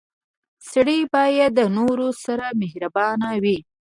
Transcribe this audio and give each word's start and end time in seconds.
•سړی 0.71 0.99
باید 1.13 1.51
د 1.55 1.61
نورو 1.77 2.07
سره 2.23 2.45
مهربان 2.61 3.19
وي. 3.43 3.57